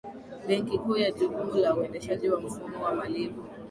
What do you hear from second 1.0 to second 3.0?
jukumu la uendeshaji wa mfumo wa